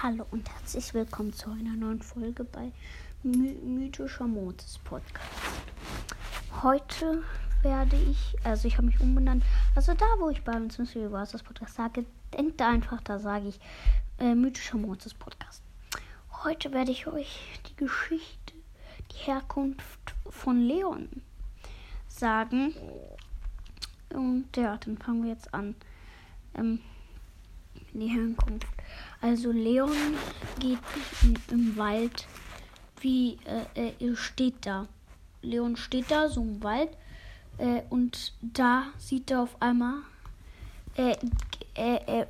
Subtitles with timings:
[0.00, 2.70] Hallo und herzlich willkommen zu einer neuen Folge bei
[3.24, 5.28] My Mythischer Modes Podcast.
[6.62, 7.24] Heute
[7.62, 9.42] werde ich, also ich habe mich umbenannt,
[9.74, 13.58] also da, wo ich bei uns Wars das Podcast sage, denkt einfach, da sage ich
[14.20, 15.64] äh, Mythischer Modes Podcast.
[16.44, 18.54] Heute werde ich euch die Geschichte,
[19.10, 21.08] die Herkunft von Leon
[22.06, 22.72] sagen.
[24.14, 25.74] Und ja, dann fangen wir jetzt an.
[26.54, 26.78] Ähm,
[27.92, 28.66] die Herkunft.
[29.20, 29.90] Also Leon
[30.60, 30.78] geht
[31.50, 32.26] im, Wald,
[33.00, 33.38] wie
[33.74, 34.86] äh, er steht da.
[35.42, 36.90] Leon steht da so im Wald
[37.58, 39.94] äh, und da sieht er auf einmal
[40.96, 41.16] äh,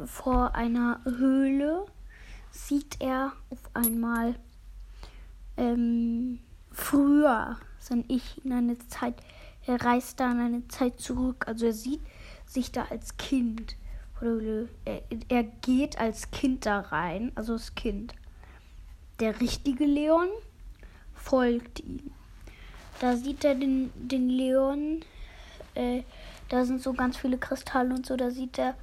[0.04, 1.86] vor einer Höhle
[2.50, 4.34] sieht er auf einmal
[5.56, 9.14] ähm, früher sein Ich in eine Zeit.
[9.66, 11.46] Er reist da in eine Zeit zurück.
[11.46, 12.00] Also er sieht
[12.46, 13.76] sich da als Kind.
[14.84, 18.14] Er, er geht als Kind da rein, also das Kind.
[19.20, 20.28] Der richtige Leon
[21.14, 22.10] folgt ihm.
[23.00, 25.04] Da sieht er den, den Leon,
[25.74, 26.02] äh,
[26.48, 28.74] da sind so ganz viele Kristalle und so, da sieht er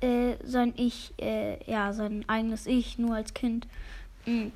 [0.00, 3.68] äh, sein Ich, äh, ja, sein eigenes Ich, nur als Kind.
[4.26, 4.50] Äh,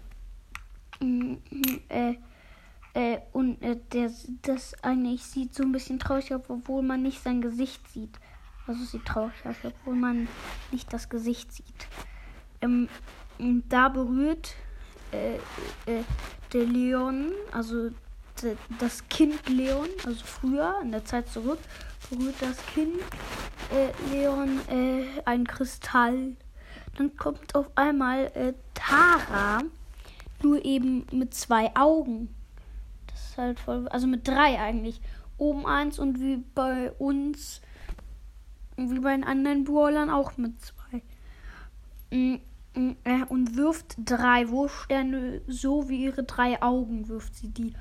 [2.95, 4.11] äh, und äh, der,
[4.43, 8.19] das eine Ich sieht so ein bisschen traurig obwohl man nicht sein Gesicht sieht.
[8.67, 10.29] Also sieht traurig aus, obwohl man
[10.73, 11.89] nicht das Gesicht sieht.
[12.61, 12.89] Ähm,
[13.69, 14.55] da berührt
[15.13, 15.37] äh,
[15.91, 16.03] äh,
[16.53, 17.91] der Leon, also
[18.79, 21.59] das Kind Leon, also früher, in der Zeit zurück,
[22.11, 22.99] berührt das Kind
[23.73, 26.37] äh, Leon äh, ein Kristall.
[26.97, 29.63] Dann kommt auf einmal äh, Tara,
[30.43, 32.35] nur eben mit zwei Augen.
[33.07, 35.01] Das ist halt voll, also mit drei eigentlich.
[35.39, 37.61] Oben eins und wie bei uns
[38.77, 41.03] wie bei den anderen Brawlern auch mit zwei.
[42.11, 42.37] Mm,
[42.75, 47.73] mm, und wirft drei Wurfsterne, so wie ihre drei Augen wirft sie die.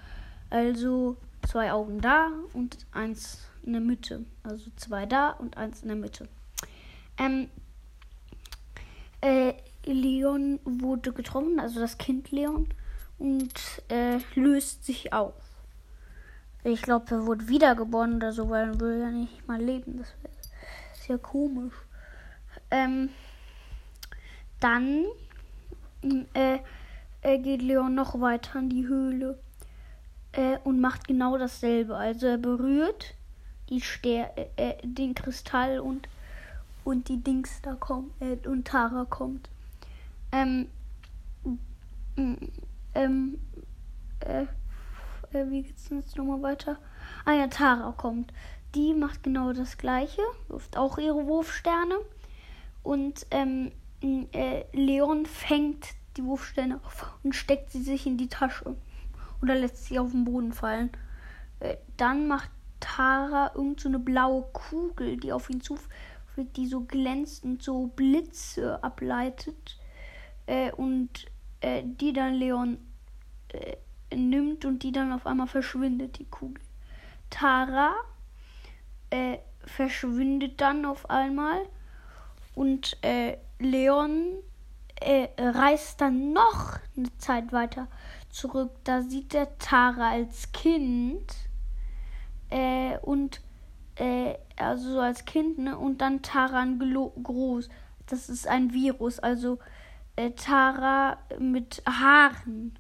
[0.50, 4.26] Also zwei Augen da und eins in der Mitte.
[4.44, 6.28] Also zwei da und eins in der Mitte.
[7.18, 7.50] Ähm,
[9.22, 9.54] äh,
[9.86, 12.68] Leon wurde getroffen, also das Kind Leon,
[13.18, 13.54] und
[13.90, 15.34] äh, löst sich auf.
[16.64, 19.98] Ich glaube, er wurde wiedergeboren oder so, weil er will ja nicht mal leben.
[20.00, 20.34] Das wäre
[21.08, 21.74] ja komisch.
[22.72, 23.10] Ähm,
[24.60, 25.06] dann
[26.34, 26.60] äh,
[27.22, 29.40] äh, geht Leon noch weiter in die Höhle
[30.32, 31.96] äh, und macht genau dasselbe.
[31.96, 33.16] Also er berührt
[33.70, 36.08] die Ster äh, äh, den Kristall und
[36.84, 39.50] und die Dings da kommen äh, und Tara kommt.
[40.32, 40.68] Ähm,
[42.94, 43.40] ähm,
[45.32, 46.78] wie geht's jetzt nochmal weiter?
[47.26, 48.32] Ah ja, Tara kommt
[48.76, 51.96] die macht genau das gleiche, wirft auch ihre Wurfsterne.
[52.84, 53.72] Und ähm,
[54.02, 55.88] äh, Leon fängt
[56.18, 58.76] die Wurfsterne auf und steckt sie sich in die Tasche.
[59.42, 60.92] Oder lässt sie auf den Boden fallen.
[61.60, 66.82] Äh, dann macht Tara irgend so eine blaue Kugel, die auf ihn zufliegt, die so
[66.82, 69.80] glänzend so Blitze ableitet.
[70.46, 71.26] Äh, und
[71.62, 72.78] äh, die dann Leon
[73.50, 73.78] äh,
[74.16, 76.64] nimmt und die dann auf einmal verschwindet, die Kugel.
[77.30, 77.96] Tara
[79.16, 81.62] äh, verschwindet dann auf einmal
[82.54, 84.34] und äh, Leon
[85.00, 87.88] äh, reist dann noch eine Zeit weiter
[88.30, 88.72] zurück.
[88.84, 91.34] Da sieht er Tara als Kind
[92.50, 93.42] äh, und
[93.96, 96.66] äh, also so als Kind ne und dann Tara
[97.24, 97.70] groß.
[98.08, 99.60] Das ist ein Virus, also
[100.16, 102.78] äh, Tara mit Haaren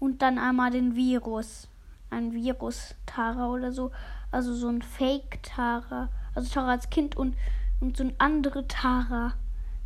[0.00, 1.68] und dann einmal den Virus,
[2.10, 3.90] ein Virus Tara oder so.
[4.34, 6.08] Also so ein Fake-Tara.
[6.34, 7.36] Also Tara als Kind und,
[7.80, 9.34] und so ein andere Tara,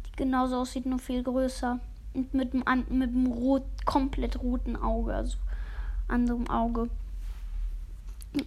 [0.06, 1.78] die genauso aussieht, nur viel größer.
[2.14, 5.12] Und mit dem, mit dem rot, komplett roten Auge.
[5.12, 5.36] Also
[6.08, 6.88] anderem Auge.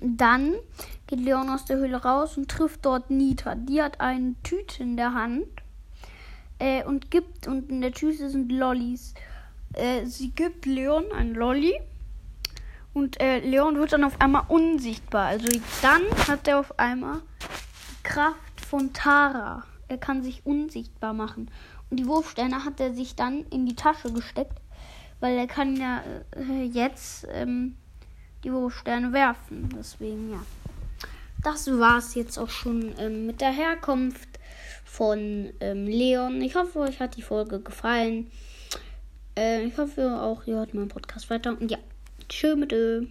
[0.01, 0.55] Dann
[1.05, 3.53] geht Leon aus der Höhle raus und trifft dort Nita.
[3.53, 5.45] Die hat eine Tüte in der Hand
[6.57, 9.13] äh, und gibt, und in der Tüte sind Lollis.
[9.73, 11.79] Äh, sie gibt Leon ein Lolly
[12.93, 15.27] und äh, Leon wird dann auf einmal unsichtbar.
[15.27, 15.47] Also
[15.81, 19.63] dann hat er auf einmal die Kraft von Tara.
[19.87, 21.49] Er kann sich unsichtbar machen.
[21.89, 24.57] Und die Wurfsterne hat er sich dann in die Tasche gesteckt,
[25.19, 26.01] weil er kann ja
[26.35, 27.77] äh, jetzt ähm,
[28.43, 29.69] die Wurfsterne werfen.
[29.77, 30.39] Deswegen ja.
[31.43, 34.39] Das war's jetzt auch schon ähm, mit der Herkunft
[34.85, 36.41] von ähm, Leon.
[36.41, 38.29] Ich hoffe, euch hat die Folge gefallen.
[39.37, 41.57] Äh, ich hoffe auch, ihr hört meinen Podcast weiter.
[41.59, 41.77] Und ja.
[42.31, 43.01] Tschö mit Ö.